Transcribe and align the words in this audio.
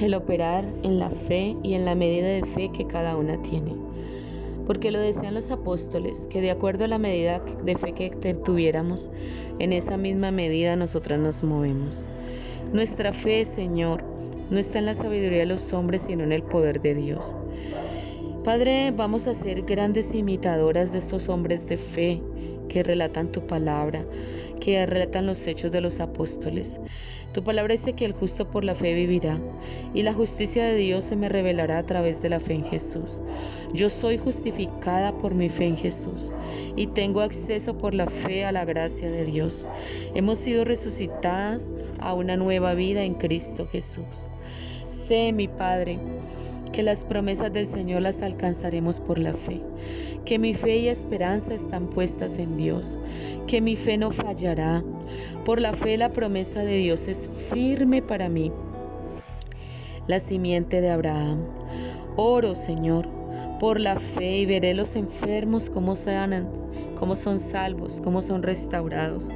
el 0.00 0.14
operar 0.14 0.64
en 0.82 0.98
la 0.98 1.10
fe 1.10 1.56
y 1.62 1.74
en 1.74 1.84
la 1.84 1.94
medida 1.94 2.28
de 2.28 2.44
fe 2.44 2.70
que 2.72 2.86
cada 2.86 3.16
una 3.16 3.40
tiene. 3.42 3.74
Porque 4.66 4.90
lo 4.90 4.98
decían 4.98 5.34
los 5.34 5.50
apóstoles, 5.50 6.26
que 6.28 6.40
de 6.40 6.50
acuerdo 6.50 6.84
a 6.84 6.88
la 6.88 6.98
medida 6.98 7.40
de 7.40 7.76
fe 7.76 7.92
que 7.92 8.10
tuviéramos, 8.34 9.10
en 9.58 9.72
esa 9.72 9.96
misma 9.96 10.30
medida 10.30 10.74
nosotras 10.76 11.20
nos 11.20 11.42
movemos. 11.42 12.06
Nuestra 12.72 13.12
fe, 13.12 13.44
Señor, 13.44 14.02
no 14.50 14.58
está 14.58 14.78
en 14.78 14.86
la 14.86 14.94
sabiduría 14.94 15.40
de 15.40 15.46
los 15.46 15.72
hombres, 15.72 16.02
sino 16.06 16.24
en 16.24 16.32
el 16.32 16.42
poder 16.42 16.80
de 16.80 16.94
Dios. 16.94 17.36
Padre, 18.42 18.90
vamos 18.90 19.26
a 19.26 19.34
ser 19.34 19.62
grandes 19.62 20.14
imitadoras 20.14 20.92
de 20.92 20.98
estos 20.98 21.28
hombres 21.28 21.66
de 21.66 21.76
fe 21.76 22.20
que 22.68 22.82
relatan 22.82 23.32
tu 23.32 23.46
palabra, 23.46 24.04
que 24.60 24.84
relatan 24.86 25.26
los 25.26 25.46
hechos 25.46 25.72
de 25.72 25.80
los 25.80 26.00
apóstoles. 26.00 26.80
Tu 27.32 27.42
palabra 27.42 27.72
dice 27.72 27.94
que 27.94 28.04
el 28.04 28.12
justo 28.12 28.48
por 28.48 28.64
la 28.64 28.76
fe 28.76 28.94
vivirá, 28.94 29.40
y 29.92 30.02
la 30.02 30.12
justicia 30.12 30.64
de 30.64 30.76
Dios 30.76 31.04
se 31.04 31.16
me 31.16 31.28
revelará 31.28 31.78
a 31.78 31.82
través 31.86 32.22
de 32.22 32.28
la 32.28 32.38
fe 32.38 32.54
en 32.54 32.64
Jesús. 32.64 33.20
Yo 33.72 33.90
soy 33.90 34.18
justificada 34.18 35.18
por 35.18 35.34
mi 35.34 35.48
fe 35.48 35.66
en 35.66 35.76
Jesús, 35.76 36.32
y 36.76 36.86
tengo 36.86 37.22
acceso 37.22 37.76
por 37.76 37.92
la 37.92 38.06
fe 38.06 38.44
a 38.44 38.52
la 38.52 38.64
gracia 38.64 39.10
de 39.10 39.24
Dios. 39.24 39.66
Hemos 40.14 40.38
sido 40.38 40.64
resucitadas 40.64 41.72
a 42.00 42.14
una 42.14 42.36
nueva 42.36 42.74
vida 42.74 43.02
en 43.02 43.14
Cristo 43.14 43.66
Jesús. 43.66 44.28
Sé, 44.86 45.32
mi 45.32 45.48
Padre, 45.48 45.98
que 46.72 46.84
las 46.84 47.04
promesas 47.04 47.52
del 47.52 47.66
Señor 47.66 48.02
las 48.02 48.22
alcanzaremos 48.22 49.00
por 49.00 49.18
la 49.18 49.34
fe 49.34 49.60
que 50.24 50.38
mi 50.38 50.54
fe 50.54 50.78
y 50.78 50.88
esperanza 50.88 51.54
están 51.54 51.88
puestas 51.88 52.38
en 52.38 52.56
Dios, 52.56 52.98
que 53.46 53.60
mi 53.60 53.76
fe 53.76 53.98
no 53.98 54.10
fallará. 54.10 54.82
Por 55.44 55.60
la 55.60 55.74
fe 55.74 55.98
la 55.98 56.10
promesa 56.10 56.64
de 56.64 56.78
Dios 56.78 57.08
es 57.08 57.28
firme 57.50 58.00
para 58.00 58.28
mí. 58.28 58.50
La 60.06 60.20
simiente 60.20 60.80
de 60.80 60.90
Abraham. 60.90 61.44
Oro, 62.16 62.54
Señor, 62.54 63.08
por 63.58 63.80
la 63.80 63.98
fe 63.98 64.38
y 64.38 64.46
veré 64.46 64.74
los 64.74 64.96
enfermos 64.96 65.68
cómo 65.68 65.96
sanan, 65.96 66.48
cómo 66.98 67.16
son 67.16 67.40
salvos, 67.40 68.00
cómo 68.02 68.22
son 68.22 68.42
restaurados. 68.42 69.30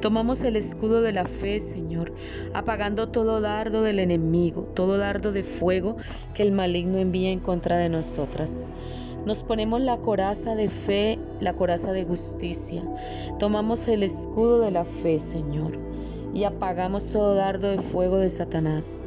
Tomamos 0.00 0.42
el 0.42 0.56
escudo 0.56 1.00
de 1.00 1.12
la 1.12 1.26
fe, 1.26 1.60
Señor, 1.60 2.12
apagando 2.54 3.08
todo 3.08 3.40
dardo 3.40 3.82
del 3.82 3.98
enemigo, 3.98 4.62
todo 4.74 4.96
dardo 4.98 5.32
de 5.32 5.42
fuego 5.42 5.96
que 6.34 6.42
el 6.42 6.52
maligno 6.52 6.98
envía 6.98 7.30
en 7.30 7.40
contra 7.40 7.76
de 7.76 7.88
nosotras. 7.88 8.64
Nos 9.28 9.42
ponemos 9.42 9.82
la 9.82 9.98
coraza 9.98 10.54
de 10.54 10.70
fe, 10.70 11.18
la 11.38 11.52
coraza 11.52 11.92
de 11.92 12.02
justicia. 12.02 12.82
Tomamos 13.38 13.86
el 13.86 14.02
escudo 14.02 14.60
de 14.60 14.70
la 14.70 14.86
fe, 14.86 15.18
Señor, 15.18 15.78
y 16.32 16.44
apagamos 16.44 17.10
todo 17.12 17.34
dardo 17.34 17.70
de 17.70 17.78
fuego 17.78 18.16
de 18.16 18.30
Satanás. 18.30 19.00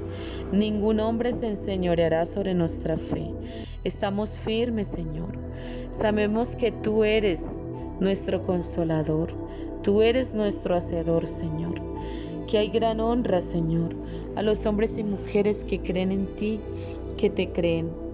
Ningún 0.52 1.00
hombre 1.00 1.33
se 1.33 1.47
enseñoreará 1.47 2.28
sobre 2.28 2.53
nuestra 2.53 2.97
fe. 2.97 3.33
Estamos 3.84 4.38
firmes, 4.38 4.90
Señor. 4.90 5.40
Sabemos 5.90 6.56
que 6.56 6.72
tú 6.72 7.03
eres 7.03 7.68
nuestro 8.00 8.45
consolador. 8.45 9.34
Tú 9.81 10.03
eres 10.03 10.35
nuestro 10.35 10.75
hacedor, 10.75 11.25
Señor. 11.25 11.81
Que 12.45 12.59
hay 12.59 12.68
gran 12.68 13.00
honra, 13.00 13.41
Señor, 13.41 13.95
a 14.35 14.44
los 14.44 14.68
hombres 14.68 15.00
y 15.00 15.03
mujeres 15.03 15.63
que 15.63 15.81
creen 15.81 16.12
en 16.12 16.28
ti, 16.35 16.59
que 17.18 17.31
te 17.31 17.51
creen. 17.51 18.10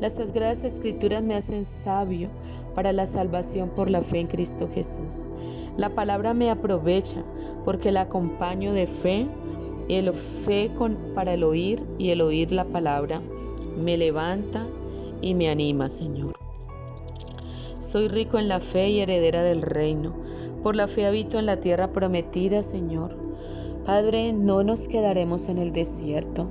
Las 0.00 0.14
Sagradas 0.14 0.62
Escrituras 0.62 1.22
me 1.24 1.34
hacen 1.34 1.64
sabio 1.64 2.30
para 2.74 2.92
la 2.92 3.06
salvación 3.06 3.70
por 3.70 3.90
la 3.90 4.00
fe 4.00 4.20
en 4.20 4.28
Cristo 4.28 4.68
Jesús. 4.68 5.28
La 5.76 5.90
palabra 5.90 6.34
me 6.34 6.50
aprovecha 6.50 7.24
porque 7.64 7.90
la 7.90 8.02
acompaño 8.02 8.72
de 8.72 8.86
fe 8.86 9.26
y 9.88 9.94
el 9.94 10.12
fe 10.14 10.70
para 11.14 11.34
el 11.34 11.42
oír 11.42 11.84
y 11.98 12.10
el 12.10 12.20
oír 12.20 12.52
la 12.52 12.64
palabra 12.64 13.18
me 13.76 13.96
levanta 13.96 14.68
y 15.20 15.34
me 15.34 15.48
anima, 15.48 15.88
Señor. 15.88 16.38
Soy 17.80 18.06
rico 18.06 18.38
en 18.38 18.48
la 18.48 18.60
fe 18.60 18.90
y 18.90 19.00
heredera 19.00 19.42
del 19.42 19.62
reino. 19.62 20.14
Por 20.62 20.76
la 20.76 20.86
fe 20.86 21.06
habito 21.06 21.38
en 21.38 21.46
la 21.46 21.58
tierra 21.58 21.92
prometida, 21.92 22.62
Señor. 22.62 23.16
Padre, 23.84 24.32
no 24.32 24.62
nos 24.62 24.86
quedaremos 24.86 25.48
en 25.48 25.58
el 25.58 25.72
desierto. 25.72 26.48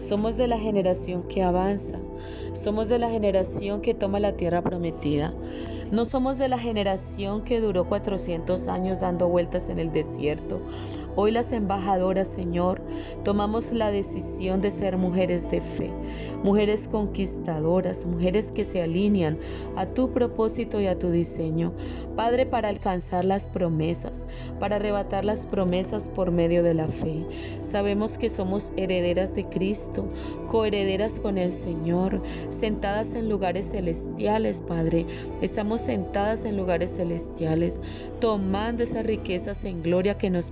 Somos 0.00 0.36
de 0.36 0.46
la 0.46 0.58
generación 0.58 1.24
que 1.24 1.42
avanza. 1.42 1.98
Somos 2.52 2.88
de 2.88 2.98
la 2.98 3.08
generación 3.08 3.80
que 3.80 3.94
toma 3.94 4.20
la 4.20 4.32
tierra 4.32 4.62
prometida. 4.62 5.34
No 5.90 6.04
somos 6.04 6.38
de 6.38 6.48
la 6.48 6.58
generación 6.58 7.42
que 7.42 7.60
duró 7.60 7.84
400 7.84 8.68
años 8.68 9.00
dando 9.00 9.28
vueltas 9.28 9.68
en 9.68 9.78
el 9.78 9.92
desierto. 9.92 10.60
Hoy 11.18 11.30
las 11.30 11.52
embajadoras, 11.52 12.28
Señor, 12.28 12.82
tomamos 13.24 13.72
la 13.72 13.90
decisión 13.90 14.60
de 14.60 14.70
ser 14.70 14.98
mujeres 14.98 15.50
de 15.50 15.62
fe, 15.62 15.90
mujeres 16.44 16.88
conquistadoras, 16.88 18.04
mujeres 18.04 18.52
que 18.52 18.66
se 18.66 18.82
alinean 18.82 19.38
a 19.76 19.86
tu 19.86 20.12
propósito 20.12 20.78
y 20.78 20.86
a 20.86 20.98
tu 20.98 21.10
diseño. 21.10 21.72
Padre, 22.16 22.44
para 22.44 22.68
alcanzar 22.68 23.24
las 23.24 23.48
promesas, 23.48 24.26
para 24.60 24.76
arrebatar 24.76 25.24
las 25.24 25.46
promesas 25.46 26.10
por 26.10 26.30
medio 26.30 26.62
de 26.62 26.74
la 26.74 26.88
fe. 26.88 27.24
Sabemos 27.62 28.18
que 28.18 28.28
somos 28.28 28.70
herederas 28.76 29.34
de 29.34 29.44
Cristo, 29.44 30.06
coherederas 30.48 31.14
con 31.14 31.38
el 31.38 31.52
Señor, 31.52 32.22
sentadas 32.50 33.14
en 33.14 33.30
lugares 33.30 33.70
celestiales, 33.70 34.60
Padre. 34.60 35.06
Estamos 35.40 35.80
sentadas 35.80 36.44
en 36.44 36.58
lugares 36.58 36.94
celestiales, 36.94 37.80
tomando 38.20 38.82
esas 38.82 39.06
riquezas 39.06 39.64
en 39.64 39.82
gloria 39.82 40.18
que 40.18 40.28
nos 40.28 40.50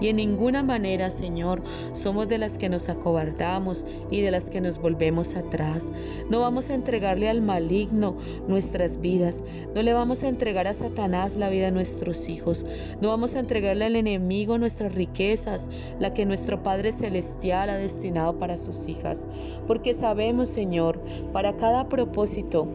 Y 0.00 0.08
en 0.08 0.16
ninguna 0.16 0.62
manera, 0.62 1.10
Señor, 1.10 1.62
somos 1.92 2.28
de 2.28 2.38
las 2.38 2.58
que 2.58 2.68
nos 2.68 2.88
acobardamos 2.88 3.84
y 4.10 4.20
de 4.20 4.30
las 4.30 4.50
que 4.50 4.60
nos 4.60 4.78
volvemos 4.78 5.36
atrás. 5.36 5.90
No 6.28 6.40
vamos 6.40 6.70
a 6.70 6.74
entregarle 6.74 7.28
al 7.28 7.42
maligno 7.42 8.16
nuestras 8.48 9.00
vidas. 9.00 9.42
No 9.74 9.82
le 9.82 9.92
vamos 9.92 10.24
a 10.24 10.28
entregar 10.28 10.66
a 10.66 10.74
Satanás 10.74 11.36
la 11.36 11.48
vida 11.48 11.66
de 11.66 11.72
nuestros 11.72 12.28
hijos. 12.28 12.66
No 13.00 13.08
vamos 13.08 13.34
a 13.34 13.40
entregarle 13.40 13.84
al 13.84 13.96
enemigo 13.96 14.58
nuestras 14.58 14.94
riquezas, 14.94 15.68
la 15.98 16.14
que 16.14 16.26
nuestro 16.26 16.62
Padre 16.62 16.92
Celestial 16.92 17.70
ha 17.70 17.76
destinado 17.76 18.36
para 18.36 18.56
sus 18.56 18.88
hijas. 18.88 19.62
Porque 19.66 19.94
sabemos, 19.94 20.48
Señor, 20.48 21.00
para 21.32 21.56
cada 21.56 21.88
propósito 21.88 22.68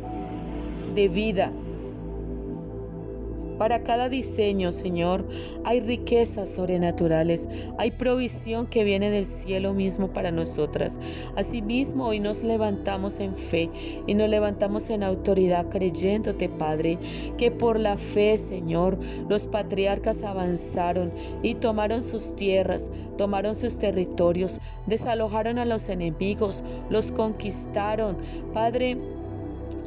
de 0.96 1.08
vida, 1.08 1.52
para 3.58 3.84
cada 3.84 4.10
diseño, 4.10 4.72
Señor, 4.72 5.28
hay 5.64 5.80
riquezas 5.80 6.50
sobrenaturales, 6.50 7.48
hay 7.78 7.92
provisión 7.92 8.68
que 8.68 8.84
viene 8.84 9.12
del 9.12 9.26
cielo 9.26 9.74
mismo 9.74 10.12
para 10.12 10.32
nosotras. 10.32 11.00
Asimismo, 11.36 12.08
hoy 12.08 12.20
nos 12.20 12.44
levantamos 12.44 13.20
en 13.20 13.36
fe 13.36 13.70
y 14.08 14.14
nos 14.14 14.30
levantamos 14.30 14.90
en 14.90 15.04
autoridad 15.04 15.70
creyéndote, 15.70 16.50
Padre, 16.50 16.98
que 17.38 17.52
por 17.52 17.80
la 17.80 17.98
fe, 17.98 18.38
Señor, 18.38 18.98
los 19.30 19.48
patriarcas 19.48 20.24
avanzaron 20.24 21.12
y 21.42 21.56
tomaron 21.56 22.04
sus 22.04 22.36
tierras, 22.36 22.90
tomaron 23.18 23.56
sus 23.56 23.78
territorios, 23.78 24.60
desalojaron 24.88 25.60
a 25.60 25.66
los 25.66 25.90
enemigos, 25.90 26.64
los 26.90 27.12
conquistaron. 27.12 28.18
Padre, 28.54 28.98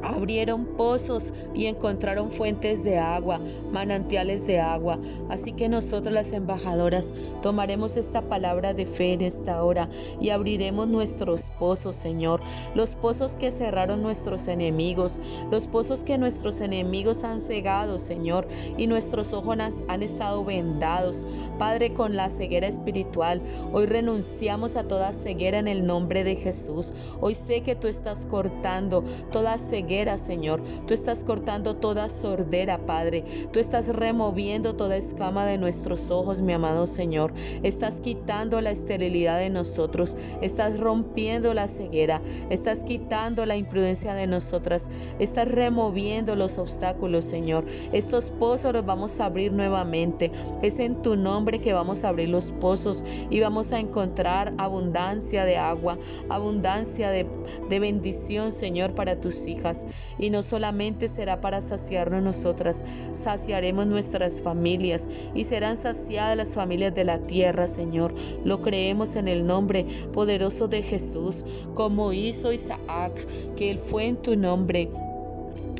abrieron 0.02 0.66
pozos 0.76 1.32
y 1.54 1.66
encontraron 1.66 2.31
fuentes 2.31 2.84
de 2.84 2.98
agua, 2.98 3.40
manantiales 3.72 4.46
de 4.46 4.60
agua. 4.60 4.98
Así 5.28 5.52
que 5.52 5.69
nosotros 5.69 6.12
las 6.12 6.32
embajadoras 6.32 7.12
tomaremos 7.43 7.96
esta 7.96 8.22
palabra 8.22 8.75
de 8.75 8.87
fe 8.87 9.14
en 9.14 9.22
esta 9.22 9.62
hora 9.64 9.88
y 10.20 10.31
abriremos 10.31 10.88
nuestros 10.88 11.50
pozos, 11.58 11.96
Señor. 11.96 12.43
Los 12.75 12.94
pozos 12.94 13.37
que 13.37 13.50
cerraron 13.50 14.02
nuestros 14.02 14.48
enemigos, 14.48 15.19
los 15.50 15.66
pozos 15.66 16.04
que 16.04 16.19
nuestros 16.19 16.60
enemigos 16.60 17.25
han 17.25 17.40
cegado, 17.40 17.99
Señor, 17.99 18.49
y 18.76 18.87
nuestros 18.87 19.32
ojos 19.32 19.46
han 19.88 20.02
estado 20.02 20.44
vendados. 20.44 21.25
Padre, 21.56 21.94
con 21.94 22.16
la 22.16 22.31
ceguera 22.31 22.66
espiritual, 22.66 23.40
hoy 23.72 23.87
renunciamos 23.87 24.75
a 24.75 24.88
toda 24.88 25.12
ceguera 25.12 25.58
en 25.58 25.69
el 25.69 25.87
nombre 25.87 26.25
de 26.25 26.34
Jesús. 26.34 26.92
Hoy 27.20 27.37
sé 27.37 27.62
que 27.62 27.76
tú 27.76 27.87
estás 27.87 28.26
cortando 28.26 29.04
toda 29.31 29.56
ceguera 29.56 29.86
Señor. 29.87 30.62
Tú 30.87 30.94
estás 30.94 31.23
cortando 31.23 31.77
toda 31.77 32.09
sordera, 32.09 32.85
Padre. 32.87 33.23
Tú 33.53 33.61
estás 33.61 33.88
removiendo 33.88 34.75
toda 34.75 34.97
escama 34.97 35.47
de 35.47 35.59
nuestros 35.59 36.11
ojos, 36.11 36.43
mi 36.43 36.53
amado 36.53 36.88
Señor. 36.88 37.33
Estás 37.62 38.00
quitando 38.00 38.61
la 38.61 38.73
esterilidad 38.73 39.38
de 39.38 39.49
nosotros. 39.49 40.17
Estás 40.43 40.81
rompiendo 40.81 41.55
la 41.55 41.69
ceguera. 41.69 42.21
Estás 42.50 42.83
quitando 42.83 43.47
la 43.47 43.56
imprudencia 43.56 44.15
de 44.15 44.27
nosotras. 44.27 44.88
Estás 45.21 45.49
removiendo 45.49 46.35
los 46.35 46.59
obstáculos, 46.59 47.25
Señor. 47.25 47.65
Estos 47.93 48.33
pozos 48.33 48.73
los 48.73 48.85
vamos 48.85 49.21
a 49.21 49.27
abrir 49.27 49.53
nuevamente. 49.53 50.33
Es 50.62 50.81
en 50.81 51.00
tu 51.00 51.17
nombre 51.17 51.61
que 51.61 51.73
vamos 51.73 52.03
a 52.03 52.09
abrir 52.09 52.29
los 52.29 52.50
pozos 52.50 53.05
y 53.31 53.38
vamos 53.38 53.73
a 53.73 53.79
encontrar 53.79 54.53
abundancia 54.59 55.44
de 55.44 55.59
agua, 55.59 55.97
abundancia 56.29 57.11
de 57.11 57.79
bendición, 57.79 58.50
Señor, 58.50 58.97
para 58.97 59.21
tus 59.21 59.47
hijas. 59.47 59.75
Y 60.19 60.31
no 60.31 60.43
solamente 60.43 61.08
será 61.08 61.40
para 61.40 61.61
saciarnos 61.61 62.23
nosotras, 62.23 62.84
saciaremos 63.12 63.87
nuestras 63.87 64.40
familias 64.40 65.08
y 65.34 65.44
serán 65.44 65.76
saciadas 65.76 66.37
las 66.37 66.55
familias 66.55 66.94
de 66.94 67.05
la 67.05 67.19
tierra, 67.19 67.67
Señor. 67.67 68.14
Lo 68.44 68.62
creemos 68.62 69.17
en 69.17 69.28
el 69.28 69.46
nombre 69.46 69.87
poderoso 70.12 70.69
de 70.69 70.82
Jesús, 70.82 71.44
como 71.75 72.12
hizo 72.12 72.52
Isaac, 72.52 73.26
que 73.56 73.70
él 73.70 73.78
fue 73.78 74.06
en 74.06 74.17
tu 74.17 74.37
nombre 74.37 74.88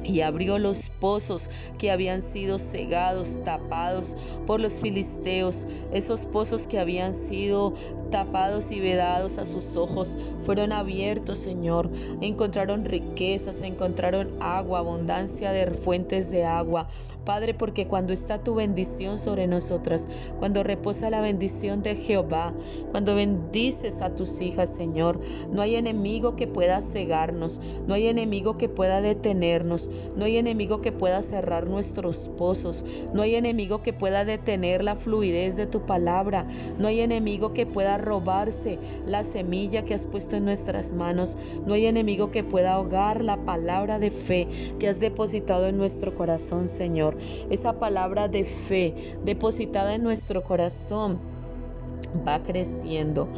y 0.07 0.21
abrió 0.21 0.59
los 0.59 0.91
pozos 1.01 1.51
que 1.79 1.91
habían 1.91 2.23
sido 2.23 2.59
cegados, 2.59 3.43
tapados 3.43 4.15
por 4.47 4.61
los 4.61 4.75
filisteos. 4.75 5.67
Esos 5.93 6.27
pozos 6.27 6.67
que 6.67 6.79
habían 6.79 7.15
sido 7.15 7.75
tapados 8.11 8.71
y 8.71 8.81
vedados 8.81 9.39
a 9.39 9.45
sus 9.45 9.77
ojos 9.77 10.17
fueron 10.41 10.73
abiertos, 10.73 11.39
Señor. 11.39 11.91
Encontraron 12.21 12.85
riquezas, 12.85 13.63
encontraron 13.63 14.37
agua, 14.41 14.79
abundancia 14.81 15.53
de 15.53 15.71
fuentes 15.73 16.31
de 16.31 16.45
agua. 16.45 16.89
Padre, 17.25 17.55
porque 17.55 17.89
cuando 17.89 18.13
está 18.13 18.43
tu 18.43 18.55
bendición 18.55 19.19
sobre 19.19 19.49
nosotras, 19.49 20.07
cuando 20.39 20.63
reposa 20.63 21.11
la 21.11 21.21
bendición 21.21 21.83
de 21.83 21.97
Jehová, 21.97 22.55
cuando 22.93 23.17
bendices 23.17 24.01
a 24.01 24.15
tus 24.15 24.41
hijas, 24.41 24.71
Señor, 24.71 25.19
no 25.51 25.61
hay 25.61 25.75
enemigo 25.75 26.37
que 26.37 26.47
pueda 26.47 26.81
cegarnos, 26.81 27.61
no 27.89 27.95
hay 27.95 28.07
enemigo 28.07 28.57
que 28.57 28.69
pueda 28.69 29.01
detenernos, 29.01 29.91
no 30.17 30.25
hay 30.25 30.39
enemigo 30.39 30.81
que 30.81 30.93
pueda 30.93 31.23
cerrar 31.23 31.67
nuestros 31.67 32.31
pozos. 32.37 32.85
No 33.13 33.23
hay 33.23 33.35
enemigo 33.35 33.83
que 33.83 33.93
pueda 33.93 34.25
detener 34.25 34.83
la 34.83 34.97
fluidez 34.97 35.57
de 35.57 35.67
tu 35.67 35.85
palabra. 35.85 36.47
No 36.79 36.89
hay 36.89 37.01
enemigo 37.01 37.53
que 37.53 37.67
pueda 37.67 37.99
robarse 37.99 38.79
la 39.05 39.25
semilla 39.25 39.85
que 39.85 39.95
has 39.95 40.07
puesto 40.07 40.37
en 40.37 40.45
nuestras 40.45 40.93
manos. 40.93 41.37
No 41.67 41.75
hay 41.75 41.87
enemigo 41.87 42.31
que 42.31 42.45
pueda 42.45 42.75
ahogar 42.75 43.23
la 43.23 43.45
palabra 43.45 43.99
de 43.99 44.11
fe 44.11 44.49
que 44.79 44.89
has 44.89 45.01
depositado 45.01 45.67
en 45.67 45.77
nuestro 45.77 46.15
corazón, 46.15 46.69
Señor. 46.69 47.19
Esa 47.51 47.79
palabra 47.79 48.29
de 48.29 48.45
fe 48.45 48.95
depositada 49.25 49.95
en 49.95 50.03
nuestro 50.03 50.43
corazón 50.43 51.36
va 52.27 52.43
creciendo, 52.43 53.29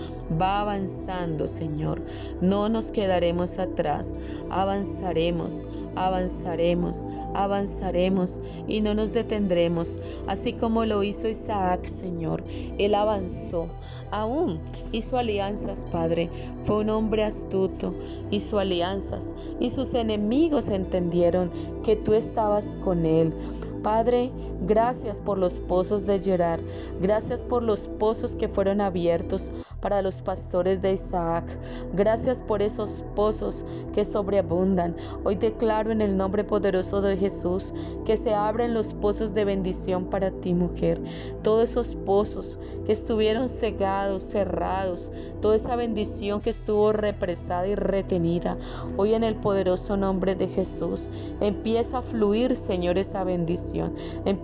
va 0.41 0.61
avanzando, 0.61 1.47
Señor. 1.47 2.03
No 2.41 2.69
nos 2.69 2.91
quedaremos 2.91 3.59
atrás, 3.59 4.17
avanzaremos, 4.51 5.69
avanzaremos, 5.97 7.05
avanzaremos 7.35 8.41
y 8.67 8.81
no 8.81 8.95
nos 8.95 9.13
detendremos, 9.13 9.99
así 10.27 10.53
como 10.53 10.85
lo 10.85 11.03
hizo 11.03 11.29
Isaac, 11.29 11.85
Señor. 11.85 12.45
Él 12.79 12.95
avanzó, 12.95 13.69
aún 14.11 14.61
hizo 14.93 15.19
alianzas, 15.19 15.87
Padre. 15.91 16.31
Fue 16.63 16.79
un 16.79 16.91
hombre 16.91 17.25
astuto, 17.25 17.95
hizo 18.31 18.59
alianzas 18.59 19.35
y 19.61 19.71
sus 19.71 19.95
enemigos 19.95 20.69
entendieron 20.69 21.51
que 21.83 21.97
tú 21.97 22.15
estabas 22.15 22.67
con 22.83 23.07
él. 23.07 23.35
Padre, 23.83 24.33
Gracias 24.61 25.21
por 25.21 25.39
los 25.39 25.61
pozos 25.61 26.05
de 26.07 26.21
Gerar. 26.21 26.61
Gracias 27.01 27.45
por 27.45 27.63
los 27.63 27.89
pozos 27.99 28.35
que 28.35 28.49
fueron 28.49 28.81
abiertos 28.81 29.51
para 29.81 30.03
los 30.03 30.23
pastores 30.23 30.83
de 30.83 30.93
Isaac. 30.93 31.45
Gracias 31.93 32.43
por 32.43 32.63
esos 32.63 33.05
pozos 33.15 33.65
que 33.93 34.05
sobreabundan. 34.05 34.97
Hoy 35.25 35.37
declaro 35.37 35.93
en 35.93 36.01
el 36.01 36.17
nombre 36.17 36.45
poderoso 36.45 37.01
de 37.01 37.17
Jesús 37.17 37.73
que 38.05 38.17
se 38.17 38.35
abren 38.35 38.75
los 38.75 38.95
pozos 38.95 39.35
de 39.35 39.45
bendición 39.45 40.07
para 40.07 40.31
ti, 40.31 40.55
mujer. 40.55 41.01
Todos 41.43 41.71
esos 41.71 41.95
pozos 41.95 42.59
que 42.85 42.93
estuvieron 42.93 43.49
cegados, 43.49 44.23
cerrados, 44.23 45.13
toda 45.41 45.57
esa 45.57 45.77
bendición 45.77 46.41
que 46.41 46.51
estuvo 46.51 46.93
represada 46.93 47.69
y 47.69 47.75
retenida. 47.75 48.57
Hoy 48.97 49.15
en 49.15 49.23
el 49.23 49.37
poderoso 49.37 49.97
nombre 49.97 50.35
de 50.35 50.49
Jesús 50.49 51.09
empieza 51.41 51.99
a 51.99 52.03
fluir, 52.03 52.57
Señor, 52.57 52.99
esa 52.99 53.23
bendición. 53.23 53.95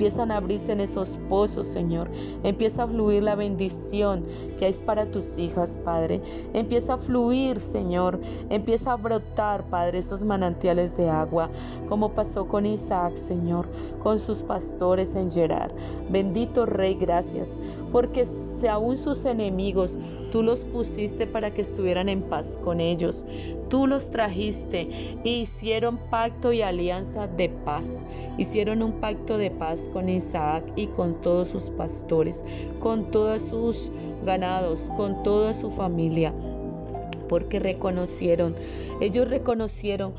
Empiezan 0.04 0.32
a 0.32 0.36
abrirse 0.36 0.70
en 0.72 0.80
esos 0.80 1.18
pozos, 1.30 1.66
Señor. 1.66 2.10
Empieza 2.42 2.82
a 2.82 2.86
fluir 2.86 3.22
la 3.22 3.36
bendición 3.36 4.22
que 4.58 4.66
hay 4.66 4.74
para 4.84 5.10
tus 5.10 5.38
hijas, 5.38 5.78
Padre. 5.82 6.20
Empieza 6.52 6.92
a 6.92 6.98
fluir, 6.98 7.58
Señor. 7.58 8.20
Empieza 8.50 8.92
a 8.92 8.96
brotar, 8.96 9.64
Padre, 9.70 10.00
esos 10.00 10.22
manantiales 10.22 10.98
de 10.98 11.08
agua, 11.08 11.48
como 11.88 12.12
pasó 12.12 12.46
con 12.48 12.66
Isaac, 12.66 13.16
Señor, 13.16 13.66
con 13.98 14.18
sus 14.18 14.42
pastores 14.42 15.16
en 15.16 15.30
Gerar. 15.30 15.72
Bendito 16.10 16.66
Rey, 16.66 16.96
gracias, 16.96 17.58
porque 17.90 18.26
si 18.26 18.66
aún 18.66 18.98
sus 18.98 19.24
enemigos 19.24 19.98
tú 20.32 20.42
los 20.42 20.66
pusiste 20.66 21.26
para 21.26 21.54
que 21.54 21.62
estuvieran 21.62 22.10
en 22.10 22.20
paz 22.20 22.58
con 22.62 22.80
ellos. 22.80 23.24
Tú 23.70 23.86
los 23.86 24.10
trajiste 24.10 24.88
e 25.24 25.30
hicieron 25.30 25.96
pacto 25.96 26.52
y 26.52 26.62
alianza 26.62 27.26
de 27.26 27.48
paz. 27.48 28.04
Hicieron 28.36 28.82
un 28.82 29.00
pacto 29.00 29.38
de 29.38 29.50
paz 29.50 29.88
con 29.94 30.10
Isaac 30.10 30.64
y 30.76 30.88
con 30.88 31.22
todos 31.22 31.48
sus 31.48 31.70
pastores, 31.70 32.44
con 32.80 33.10
todos 33.10 33.40
sus 33.40 33.90
ganados, 34.26 34.90
con 34.96 35.22
toda 35.22 35.54
su 35.54 35.70
familia 35.70 36.34
porque 37.28 37.58
reconocieron, 37.58 38.54
ellos 39.00 39.28
reconocieron 39.28 40.12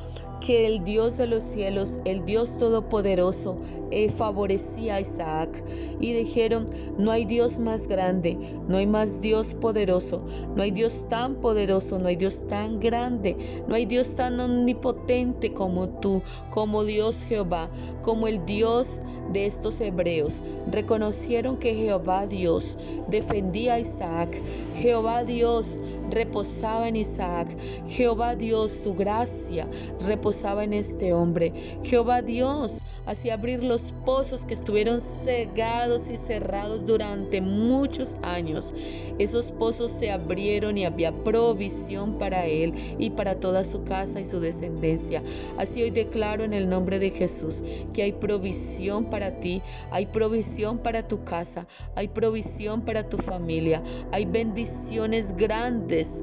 que 0.45 0.67
el 0.67 0.83
Dios 0.83 1.17
de 1.17 1.25
los 1.25 1.43
cielos, 1.43 1.99
el 2.05 2.23
Dios 2.23 2.59
todopoderoso, 2.59 3.57
eh, 3.89 4.09
favorecía 4.09 4.95
a 4.95 5.01
Isaac 5.01 5.63
y 5.99 6.13
dijeron, 6.13 6.67
no 6.99 7.09
hay 7.09 7.25
Dios 7.25 7.57
más 7.57 7.87
grande, 7.87 8.37
no 8.67 8.77
hay 8.77 8.85
más 8.85 9.21
Dios 9.21 9.55
poderoso, 9.55 10.21
no 10.55 10.61
hay 10.61 10.69
Dios 10.69 11.07
tan 11.09 11.35
poderoso, 11.35 11.97
no 11.97 12.07
hay 12.07 12.15
Dios 12.15 12.47
tan 12.47 12.79
grande, 12.79 13.35
no 13.67 13.73
hay 13.73 13.85
Dios 13.85 14.15
tan 14.15 14.39
omnipotente 14.39 15.51
como 15.51 15.89
tú, 15.89 16.21
como 16.51 16.83
Dios 16.83 17.23
Jehová, 17.23 17.69
como 18.03 18.27
el 18.27 18.45
Dios 18.45 19.01
de 19.31 19.47
estos 19.47 19.81
hebreos. 19.81 20.43
Reconocieron 20.71 21.57
que 21.57 21.73
Jehová 21.73 22.27
Dios 22.27 22.77
defendía 23.07 23.75
a 23.75 23.79
Isaac, 23.79 24.37
Jehová 24.75 25.23
Dios 25.23 25.79
reposaba 26.15 26.87
en 26.87 26.95
Isaac. 26.95 27.49
Jehová 27.87 28.35
Dios, 28.35 28.71
su 28.71 28.95
gracia 28.95 29.67
reposaba 30.03 30.63
en 30.63 30.73
este 30.73 31.13
hombre. 31.13 31.53
Jehová 31.83 32.21
Dios 32.21 32.79
hacía 33.05 33.35
abrir 33.35 33.63
los 33.63 33.93
pozos 34.05 34.45
que 34.45 34.53
estuvieron 34.53 35.01
cegados 35.01 36.09
y 36.09 36.17
cerrados 36.17 36.85
durante 36.85 37.41
muchos 37.41 38.15
años. 38.23 38.73
Esos 39.19 39.51
pozos 39.51 39.91
se 39.91 40.11
abrieron 40.11 40.77
y 40.77 40.85
había 40.85 41.11
provisión 41.11 42.17
para 42.17 42.45
él 42.45 42.73
y 42.97 43.11
para 43.11 43.39
toda 43.39 43.63
su 43.63 43.83
casa 43.83 44.19
y 44.19 44.25
su 44.25 44.39
descendencia. 44.39 45.21
Así 45.57 45.83
hoy 45.83 45.91
declaro 45.91 46.43
en 46.43 46.53
el 46.53 46.69
nombre 46.69 46.99
de 46.99 47.11
Jesús 47.11 47.61
que 47.93 48.03
hay 48.03 48.13
provisión 48.13 49.09
para 49.09 49.39
ti, 49.39 49.61
hay 49.91 50.05
provisión 50.05 50.79
para 50.79 51.07
tu 51.07 51.23
casa, 51.23 51.67
hay 51.95 52.07
provisión 52.07 52.83
para 52.83 53.09
tu 53.09 53.17
familia, 53.17 53.83
hay 54.11 54.25
bendiciones 54.25 55.35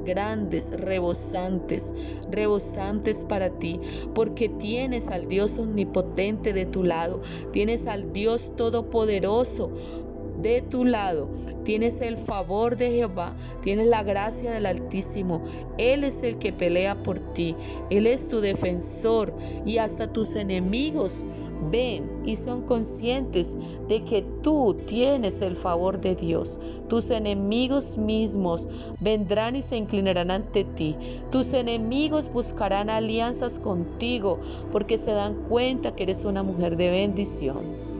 grandes, 0.05 0.71
rebosantes, 0.71 1.93
rebosantes 2.31 3.25
para 3.25 3.59
ti, 3.59 3.81
porque 4.15 4.49
tienes 4.49 5.09
al 5.09 5.27
Dios 5.29 5.59
omnipotente 5.59 6.53
de 6.53 6.67
tu 6.67 6.83
lado, 6.83 7.23
tienes 7.53 7.87
al 7.87 8.13
Dios 8.13 8.55
todopoderoso 8.57 9.71
de 10.43 10.61
tu 10.63 10.85
lado. 10.85 11.29
Tienes 11.65 12.01
el 12.01 12.19
favor 12.19 12.77
de 12.77 12.91
Jehová, 12.91 13.37
tienes 13.63 13.87
la 13.87 14.03
gracia 14.03 14.51
del 14.51 14.67
Altísimo. 14.67 15.45
Él 15.79 16.03
es 16.03 16.25
el 16.25 16.39
que 16.39 16.53
pelea 16.53 17.03
por 17.03 17.21
ti, 17.21 17.55
Él 17.89 18.09
es 18.09 18.29
tu 18.29 18.41
defensor 18.41 19.33
y 19.65 19.79
hasta 19.79 20.13
tus 20.13 20.35
enemigos 20.35 21.25
ven 21.71 22.23
y 22.25 22.35
son 22.35 22.63
conscientes 22.63 23.57
de 23.89 24.03
que 24.03 24.23
tú 24.43 24.77
tienes 24.87 25.41
el 25.41 25.55
favor 25.55 26.01
de 26.01 26.17
Dios. 26.17 26.59
Tus 26.89 27.11
enemigos 27.11 27.97
mismos 27.97 28.69
vendrán 28.99 29.55
y 29.55 29.63
se 29.63 29.77
inclinarán 29.77 30.33
ante 30.33 30.65
ti. 30.65 30.97
Tus 31.31 31.53
enemigos 31.53 32.33
buscarán 32.33 32.91
alianzas 32.91 33.61
contigo 33.61 34.41
porque 34.73 34.99
se 34.99 35.13
dan 35.13 35.35
cuenta 35.49 35.95
que 35.95 36.03
eres 36.03 36.25
una 36.25 36.43
mujer 36.43 36.77
de 36.77 36.91
bendición. 36.91 37.92